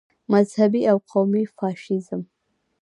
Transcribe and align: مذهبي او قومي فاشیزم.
مذهبي 0.33 0.81
او 0.91 0.97
قومي 1.11 1.43
فاشیزم. 1.57 2.21